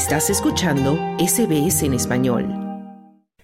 Estás 0.00 0.30
escuchando 0.30 0.96
SBS 1.18 1.82
en 1.82 1.92
español. 1.92 2.48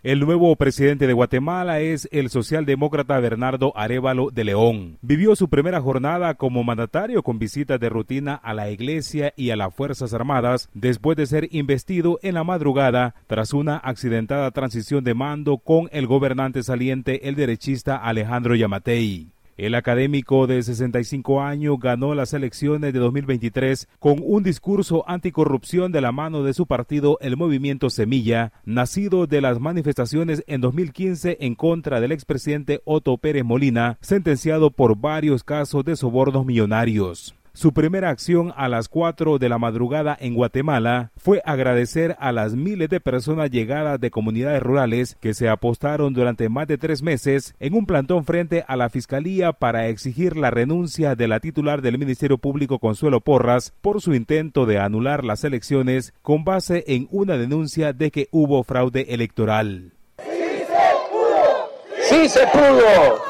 El 0.02 0.20
nuevo 0.20 0.56
presidente 0.56 1.06
de 1.06 1.12
Guatemala 1.12 1.80
es 1.80 2.08
el 2.12 2.30
socialdemócrata 2.30 3.20
Bernardo 3.20 3.76
Arevalo 3.76 4.30
de 4.30 4.44
León. 4.44 4.96
Vivió 5.02 5.36
su 5.36 5.50
primera 5.50 5.82
jornada 5.82 6.32
como 6.32 6.64
mandatario 6.64 7.22
con 7.22 7.38
visitas 7.38 7.78
de 7.78 7.90
rutina 7.90 8.36
a 8.36 8.54
la 8.54 8.70
iglesia 8.70 9.34
y 9.36 9.50
a 9.50 9.56
las 9.56 9.74
Fuerzas 9.74 10.14
Armadas 10.14 10.70
después 10.72 11.18
de 11.18 11.26
ser 11.26 11.46
investido 11.50 12.18
en 12.22 12.32
la 12.32 12.42
madrugada 12.42 13.14
tras 13.26 13.52
una 13.52 13.76
accidentada 13.76 14.50
transición 14.50 15.04
de 15.04 15.12
mando 15.12 15.58
con 15.58 15.90
el 15.92 16.06
gobernante 16.06 16.62
saliente, 16.62 17.28
el 17.28 17.34
derechista 17.34 17.98
Alejandro 17.98 18.54
Yamatei. 18.54 19.35
El 19.56 19.74
académico 19.74 20.46
de 20.46 20.62
65 20.62 21.40
años 21.40 21.78
ganó 21.80 22.14
las 22.14 22.34
elecciones 22.34 22.92
de 22.92 22.98
2023 22.98 23.88
con 23.98 24.20
un 24.22 24.42
discurso 24.42 25.02
anticorrupción 25.08 25.92
de 25.92 26.02
la 26.02 26.12
mano 26.12 26.42
de 26.42 26.52
su 26.52 26.66
partido, 26.66 27.16
el 27.22 27.38
Movimiento 27.38 27.88
Semilla, 27.88 28.52
nacido 28.66 29.26
de 29.26 29.40
las 29.40 29.58
manifestaciones 29.58 30.44
en 30.46 30.60
2015 30.60 31.38
en 31.40 31.54
contra 31.54 32.00
del 32.00 32.12
expresidente 32.12 32.82
Otto 32.84 33.16
Pérez 33.16 33.44
Molina, 33.44 33.96
sentenciado 34.02 34.70
por 34.70 34.98
varios 34.98 35.42
casos 35.42 35.86
de 35.86 35.96
sobornos 35.96 36.44
millonarios. 36.44 37.34
Su 37.56 37.72
primera 37.72 38.10
acción 38.10 38.52
a 38.54 38.68
las 38.68 38.86
4 38.90 39.38
de 39.38 39.48
la 39.48 39.56
madrugada 39.56 40.14
en 40.20 40.34
Guatemala 40.34 41.10
fue 41.16 41.40
agradecer 41.46 42.14
a 42.20 42.30
las 42.30 42.54
miles 42.54 42.90
de 42.90 43.00
personas 43.00 43.50
llegadas 43.50 43.98
de 43.98 44.10
comunidades 44.10 44.62
rurales 44.62 45.16
que 45.22 45.32
se 45.32 45.48
apostaron 45.48 46.12
durante 46.12 46.50
más 46.50 46.66
de 46.66 46.76
tres 46.76 47.00
meses 47.00 47.54
en 47.58 47.72
un 47.72 47.86
plantón 47.86 48.26
frente 48.26 48.66
a 48.68 48.76
la 48.76 48.90
Fiscalía 48.90 49.54
para 49.54 49.88
exigir 49.88 50.36
la 50.36 50.50
renuncia 50.50 51.14
de 51.14 51.28
la 51.28 51.40
titular 51.40 51.80
del 51.80 51.96
Ministerio 51.96 52.36
Público 52.36 52.78
Consuelo 52.78 53.22
Porras 53.22 53.72
por 53.80 54.02
su 54.02 54.12
intento 54.12 54.66
de 54.66 54.78
anular 54.78 55.24
las 55.24 55.42
elecciones 55.42 56.12
con 56.20 56.44
base 56.44 56.84
en 56.88 57.08
una 57.10 57.38
denuncia 57.38 57.94
de 57.94 58.10
que 58.10 58.28
hubo 58.32 58.64
fraude 58.64 59.14
electoral. 59.14 59.94
¡Sí 60.18 60.28
se 60.68 60.68
pudo! 61.10 61.70
¡Sí 62.02 62.28
se 62.28 62.46
pudo! 62.48 63.25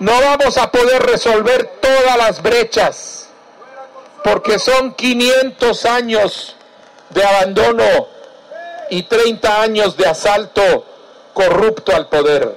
No 0.00 0.12
vamos 0.20 0.56
a 0.58 0.70
poder 0.70 1.02
resolver 1.02 1.78
todas 1.80 2.16
las 2.16 2.42
brechas, 2.42 3.28
porque 4.22 4.58
son 4.58 4.94
500 4.94 5.84
años 5.86 6.56
de 7.10 7.24
abandono 7.24 8.08
y 8.90 9.02
30 9.02 9.62
años 9.62 9.96
de 9.96 10.06
asalto 10.06 10.84
corrupto 11.34 11.94
al 11.94 12.08
poder. 12.08 12.56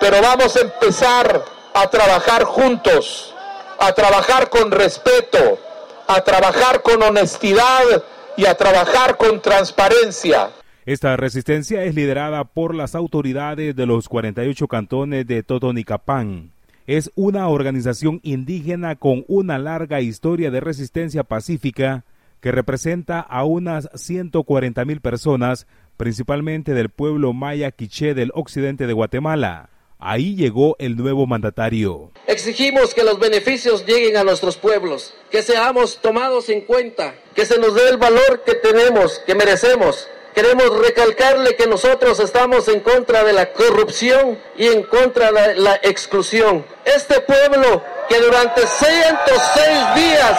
Pero 0.00 0.22
vamos 0.22 0.56
a 0.56 0.60
empezar 0.60 1.44
a 1.74 1.88
trabajar 1.88 2.44
juntos, 2.44 3.34
a 3.78 3.92
trabajar 3.92 4.48
con 4.48 4.70
respeto, 4.70 5.58
a 6.06 6.20
trabajar 6.22 6.82
con 6.82 7.02
honestidad 7.02 8.02
y 8.36 8.46
a 8.46 8.54
trabajar 8.54 9.16
con 9.16 9.40
transparencia. 9.40 10.50
Esta 10.88 11.18
resistencia 11.18 11.84
es 11.84 11.94
liderada 11.94 12.44
por 12.44 12.74
las 12.74 12.94
autoridades 12.94 13.76
de 13.76 13.84
los 13.84 14.08
48 14.08 14.68
cantones 14.68 15.26
de 15.26 15.42
Totonicapán. 15.42 16.52
Es 16.86 17.10
una 17.14 17.46
organización 17.48 18.20
indígena 18.22 18.96
con 18.96 19.26
una 19.28 19.58
larga 19.58 20.00
historia 20.00 20.50
de 20.50 20.60
resistencia 20.60 21.24
pacífica 21.24 22.06
que 22.40 22.52
representa 22.52 23.20
a 23.20 23.44
unas 23.44 23.90
140 23.96 24.82
mil 24.86 25.02
personas, 25.02 25.66
principalmente 25.98 26.72
del 26.72 26.88
pueblo 26.88 27.34
maya 27.34 27.70
quiché 27.70 28.14
del 28.14 28.32
occidente 28.34 28.86
de 28.86 28.94
Guatemala. 28.94 29.68
Ahí 29.98 30.36
llegó 30.36 30.74
el 30.78 30.96
nuevo 30.96 31.26
mandatario. 31.26 32.12
Exigimos 32.26 32.94
que 32.94 33.04
los 33.04 33.20
beneficios 33.20 33.84
lleguen 33.84 34.16
a 34.16 34.24
nuestros 34.24 34.56
pueblos, 34.56 35.12
que 35.30 35.42
seamos 35.42 36.00
tomados 36.00 36.48
en 36.48 36.62
cuenta, 36.62 37.14
que 37.34 37.44
se 37.44 37.58
nos 37.58 37.74
dé 37.74 37.90
el 37.90 37.98
valor 37.98 38.42
que 38.46 38.54
tenemos, 38.54 39.18
que 39.26 39.34
merecemos, 39.34 40.08
Queremos 40.38 40.70
recalcarle 40.78 41.56
que 41.56 41.66
nosotros 41.66 42.20
estamos 42.20 42.68
en 42.68 42.78
contra 42.78 43.24
de 43.24 43.32
la 43.32 43.52
corrupción 43.52 44.40
y 44.56 44.68
en 44.68 44.84
contra 44.84 45.32
de 45.32 45.56
la 45.56 45.80
exclusión. 45.82 46.64
Este 46.84 47.20
pueblo 47.22 47.82
que 48.08 48.20
durante 48.20 48.64
106 48.64 49.94
días 49.96 50.38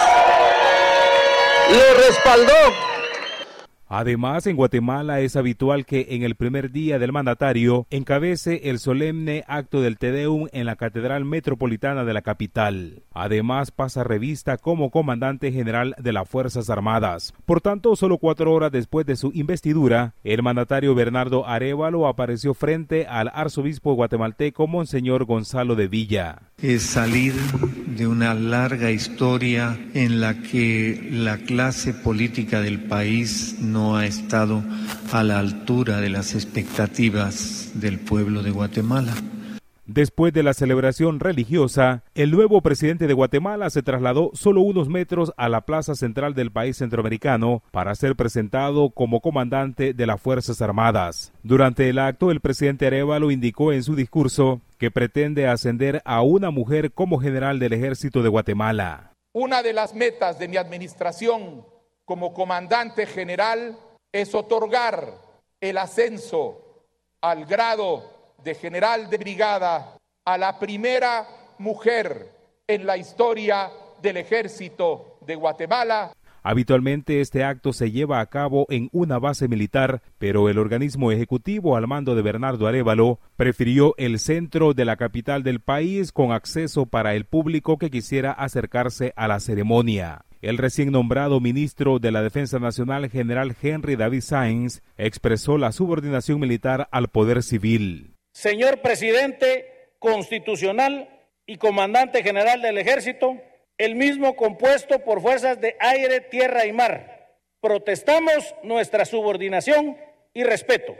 lo 1.68 2.06
respaldó 2.06 2.89
Además, 3.92 4.46
en 4.46 4.54
Guatemala 4.54 5.18
es 5.18 5.34
habitual 5.34 5.84
que 5.84 6.06
en 6.10 6.22
el 6.22 6.36
primer 6.36 6.70
día 6.70 7.00
del 7.00 7.10
mandatario 7.10 7.88
encabece 7.90 8.70
el 8.70 8.78
solemne 8.78 9.42
acto 9.48 9.80
del 9.80 9.98
Tedeum 9.98 10.46
en 10.52 10.66
la 10.66 10.76
Catedral 10.76 11.24
Metropolitana 11.24 12.04
de 12.04 12.14
la 12.14 12.22
capital. 12.22 13.02
Además, 13.12 13.72
pasa 13.72 14.04
revista 14.04 14.58
como 14.58 14.92
comandante 14.92 15.50
general 15.50 15.96
de 15.98 16.12
las 16.12 16.28
Fuerzas 16.28 16.70
Armadas. 16.70 17.34
Por 17.44 17.60
tanto, 17.60 17.96
solo 17.96 18.18
cuatro 18.18 18.52
horas 18.52 18.70
después 18.70 19.06
de 19.06 19.16
su 19.16 19.32
investidura, 19.34 20.14
el 20.22 20.44
mandatario 20.44 20.94
Bernardo 20.94 21.44
Arevalo 21.48 22.06
apareció 22.06 22.54
frente 22.54 23.08
al 23.08 23.28
arzobispo 23.34 23.94
guatemalteco 23.94 24.68
Monseñor 24.68 25.24
Gonzalo 25.24 25.74
de 25.74 25.88
Villa. 25.88 26.49
Es 26.62 26.82
salir 26.82 27.32
de 27.96 28.06
una 28.06 28.34
larga 28.34 28.90
historia 28.90 29.78
en 29.94 30.20
la 30.20 30.42
que 30.42 31.08
la 31.10 31.38
clase 31.38 31.94
política 31.94 32.60
del 32.60 32.80
país 32.80 33.56
no 33.60 33.96
ha 33.96 34.04
estado 34.04 34.62
a 35.10 35.22
la 35.22 35.38
altura 35.38 36.02
de 36.02 36.10
las 36.10 36.34
expectativas 36.34 37.70
del 37.74 37.98
pueblo 37.98 38.42
de 38.42 38.50
Guatemala. 38.50 39.14
Después 39.92 40.32
de 40.32 40.44
la 40.44 40.54
celebración 40.54 41.18
religiosa, 41.18 42.04
el 42.14 42.30
nuevo 42.30 42.60
presidente 42.60 43.08
de 43.08 43.12
Guatemala 43.12 43.70
se 43.70 43.82
trasladó 43.82 44.30
solo 44.34 44.60
unos 44.60 44.88
metros 44.88 45.32
a 45.36 45.48
la 45.48 45.62
plaza 45.62 45.96
central 45.96 46.32
del 46.32 46.52
país 46.52 46.76
centroamericano 46.76 47.64
para 47.72 47.96
ser 47.96 48.14
presentado 48.14 48.90
como 48.90 49.20
comandante 49.20 49.92
de 49.92 50.06
las 50.06 50.20
Fuerzas 50.20 50.62
Armadas. 50.62 51.32
Durante 51.42 51.88
el 51.88 51.98
acto, 51.98 52.30
el 52.30 52.38
presidente 52.38 52.86
Arevalo 52.86 53.32
indicó 53.32 53.72
en 53.72 53.82
su 53.82 53.96
discurso 53.96 54.60
que 54.78 54.92
pretende 54.92 55.48
ascender 55.48 56.02
a 56.04 56.22
una 56.22 56.52
mujer 56.52 56.92
como 56.92 57.18
general 57.18 57.58
del 57.58 57.72
ejército 57.72 58.22
de 58.22 58.28
Guatemala. 58.28 59.10
Una 59.32 59.60
de 59.60 59.72
las 59.72 59.92
metas 59.92 60.38
de 60.38 60.46
mi 60.46 60.56
administración 60.56 61.66
como 62.04 62.32
comandante 62.32 63.06
general 63.06 63.76
es 64.12 64.36
otorgar 64.36 65.14
el 65.60 65.78
ascenso 65.78 66.86
al 67.20 67.44
grado 67.44 68.19
de 68.44 68.54
general 68.54 69.10
de 69.10 69.18
brigada 69.18 69.96
a 70.24 70.38
la 70.38 70.58
primera 70.58 71.26
mujer 71.58 72.30
en 72.66 72.86
la 72.86 72.96
historia 72.96 73.70
del 74.00 74.16
ejército 74.16 75.18
de 75.26 75.34
Guatemala. 75.34 76.12
Habitualmente 76.42 77.20
este 77.20 77.44
acto 77.44 77.72
se 77.72 77.90
lleva 77.90 78.20
a 78.20 78.26
cabo 78.26 78.66
en 78.70 78.88
una 78.92 79.18
base 79.18 79.46
militar, 79.46 80.02
pero 80.18 80.48
el 80.48 80.58
organismo 80.58 81.12
ejecutivo 81.12 81.76
al 81.76 81.86
mando 81.86 82.14
de 82.14 82.22
Bernardo 82.22 82.66
Arevalo 82.66 83.20
prefirió 83.36 83.94
el 83.98 84.18
centro 84.18 84.72
de 84.72 84.86
la 84.86 84.96
capital 84.96 85.42
del 85.42 85.60
país 85.60 86.12
con 86.12 86.32
acceso 86.32 86.86
para 86.86 87.14
el 87.14 87.26
público 87.26 87.76
que 87.76 87.90
quisiera 87.90 88.32
acercarse 88.32 89.12
a 89.16 89.28
la 89.28 89.38
ceremonia. 89.40 90.24
El 90.40 90.56
recién 90.56 90.90
nombrado 90.90 91.40
ministro 91.40 91.98
de 91.98 92.10
la 92.10 92.22
Defensa 92.22 92.58
Nacional, 92.58 93.10
general 93.10 93.54
Henry 93.60 93.96
David 93.96 94.22
Sainz, 94.22 94.80
expresó 94.96 95.58
la 95.58 95.72
subordinación 95.72 96.40
militar 96.40 96.88
al 96.90 97.08
poder 97.08 97.42
civil 97.42 98.14
señor 98.40 98.80
presidente 98.80 99.90
constitucional 99.98 101.10
y 101.44 101.58
comandante 101.58 102.22
general 102.22 102.62
del 102.62 102.78
ejército, 102.78 103.36
el 103.76 103.96
mismo 103.96 104.34
compuesto 104.34 105.04
por 105.04 105.20
fuerzas 105.20 105.60
de 105.60 105.76
aire, 105.78 106.20
tierra 106.22 106.64
y 106.64 106.72
mar. 106.72 107.36
Protestamos 107.60 108.54
nuestra 108.62 109.04
subordinación 109.04 109.98
y 110.32 110.44
respeto. 110.44 110.96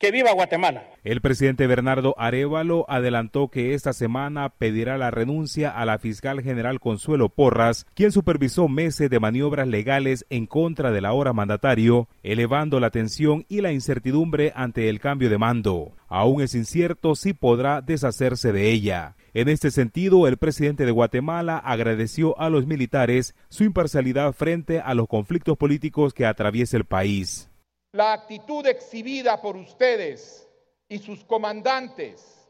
Que 0.00 0.10
viva 0.10 0.32
Guatemala. 0.32 0.82
El 1.04 1.20
presidente 1.20 1.66
Bernardo 1.66 2.14
Arevalo 2.16 2.86
adelantó 2.88 3.48
que 3.48 3.74
esta 3.74 3.92
semana 3.92 4.48
pedirá 4.48 4.96
la 4.96 5.10
renuncia 5.10 5.68
a 5.68 5.84
la 5.84 5.98
fiscal 5.98 6.40
general 6.40 6.80
Consuelo 6.80 7.28
Porras, 7.28 7.86
quien 7.92 8.10
supervisó 8.10 8.66
meses 8.66 9.10
de 9.10 9.20
maniobras 9.20 9.68
legales 9.68 10.24
en 10.30 10.46
contra 10.46 10.90
del 10.90 11.04
ahora 11.04 11.34
mandatario, 11.34 12.08
elevando 12.22 12.80
la 12.80 12.88
tensión 12.88 13.44
y 13.50 13.60
la 13.60 13.72
incertidumbre 13.72 14.54
ante 14.56 14.88
el 14.88 15.00
cambio 15.00 15.28
de 15.28 15.36
mando. 15.36 15.92
Aún 16.08 16.40
es 16.40 16.54
incierto 16.54 17.14
si 17.14 17.34
podrá 17.34 17.82
deshacerse 17.82 18.52
de 18.52 18.70
ella. 18.70 19.16
En 19.34 19.50
este 19.50 19.70
sentido, 19.70 20.26
el 20.26 20.38
presidente 20.38 20.86
de 20.86 20.92
Guatemala 20.92 21.58
agradeció 21.58 22.40
a 22.40 22.48
los 22.48 22.66
militares 22.66 23.34
su 23.50 23.64
imparcialidad 23.64 24.32
frente 24.32 24.80
a 24.80 24.94
los 24.94 25.08
conflictos 25.08 25.58
políticos 25.58 26.14
que 26.14 26.24
atraviesa 26.24 26.78
el 26.78 26.86
país. 26.86 27.49
La 27.92 28.12
actitud 28.12 28.64
exhibida 28.66 29.40
por 29.40 29.56
ustedes 29.56 30.48
y 30.88 30.98
sus 30.98 31.24
comandantes 31.24 32.48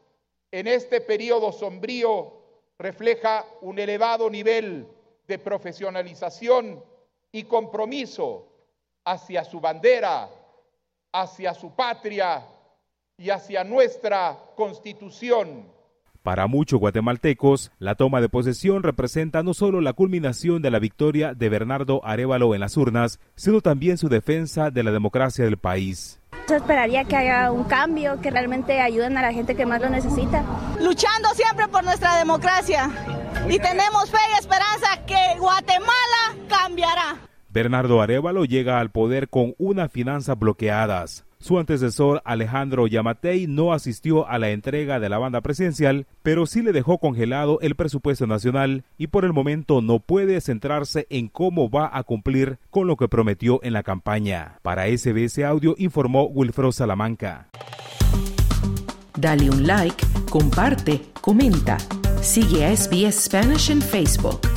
en 0.51 0.67
este 0.67 1.01
periodo 1.01 1.51
sombrío 1.51 2.33
refleja 2.77 3.45
un 3.61 3.79
elevado 3.79 4.29
nivel 4.29 4.87
de 5.27 5.39
profesionalización 5.39 6.83
y 7.31 7.43
compromiso 7.43 8.47
hacia 9.05 9.43
su 9.43 9.59
bandera, 9.59 10.29
hacia 11.11 11.53
su 11.55 11.71
patria 11.71 12.45
y 13.17 13.29
hacia 13.31 13.63
nuestra 13.63 14.37
constitución 14.55 15.71
Para 16.23 16.45
muchos 16.45 16.79
guatemaltecos, 16.79 17.71
la 17.79 17.95
toma 17.95 18.21
de 18.21 18.29
posesión 18.29 18.83
representa 18.83 19.41
no 19.41 19.55
solo 19.55 19.81
la 19.81 19.93
culminación 19.93 20.61
de 20.61 20.69
la 20.69 20.77
victoria 20.77 21.33
de 21.33 21.49
Bernardo 21.49 22.05
Arevalo 22.05 22.53
en 22.53 22.61
las 22.61 22.77
urnas, 22.77 23.19
sino 23.33 23.61
también 23.61 23.97
su 23.97 24.07
defensa 24.07 24.69
de 24.69 24.83
la 24.83 24.91
democracia 24.91 25.45
del 25.45 25.57
país. 25.57 26.19
Yo 26.47 26.57
esperaría 26.57 27.05
que 27.05 27.15
haya 27.15 27.51
un 27.51 27.63
cambio, 27.63 28.21
que 28.21 28.29
realmente 28.29 28.79
ayuden 28.79 29.17
a 29.17 29.23
la 29.23 29.33
gente 29.33 29.55
que 29.55 29.65
más 29.65 29.81
lo 29.81 29.89
necesita. 29.89 30.45
Luchando 30.79 31.29
siempre 31.33 31.67
por 31.69 31.83
nuestra 31.83 32.15
democracia 32.17 32.91
y 33.49 33.57
tenemos 33.57 34.11
fe 34.11 34.19
y 34.31 34.39
esperanza 34.39 35.03
que 35.07 35.39
Guatemala 35.39 36.35
cambiará. 36.47 37.17
Bernardo 37.49 37.99
Arevalo 37.99 38.45
llega 38.45 38.79
al 38.79 38.91
poder 38.91 39.27
con 39.27 39.55
unas 39.57 39.91
finanzas 39.91 40.37
bloqueadas. 40.37 41.25
Su 41.41 41.57
antecesor 41.57 42.21
Alejandro 42.23 42.85
Yamatei 42.85 43.47
no 43.47 43.73
asistió 43.73 44.27
a 44.27 44.37
la 44.37 44.51
entrega 44.51 44.99
de 44.99 45.09
la 45.09 45.17
banda 45.17 45.41
presidencial, 45.41 46.05
pero 46.21 46.45
sí 46.45 46.61
le 46.61 46.71
dejó 46.71 46.99
congelado 46.99 47.59
el 47.61 47.73
presupuesto 47.73 48.27
nacional 48.27 48.83
y 48.99 49.07
por 49.07 49.25
el 49.25 49.33
momento 49.33 49.81
no 49.81 49.97
puede 49.97 50.39
centrarse 50.39 51.07
en 51.09 51.29
cómo 51.29 51.67
va 51.67 51.89
a 51.91 52.03
cumplir 52.03 52.59
con 52.69 52.85
lo 52.85 52.95
que 52.95 53.07
prometió 53.07 53.59
en 53.63 53.73
la 53.73 53.81
campaña. 53.81 54.59
Para 54.61 54.85
SBS 54.85 55.39
Audio 55.39 55.73
informó 55.79 56.25
Wilfredo 56.25 56.71
Salamanca. 56.71 57.47
Dale 59.17 59.49
un 59.49 59.65
like, 59.65 60.05
comparte, 60.29 61.01
comenta. 61.21 61.79
Sigue 62.21 62.65
a 62.65 62.75
SBS 62.75 63.23
Spanish 63.23 63.71
en 63.71 63.81
Facebook. 63.81 64.50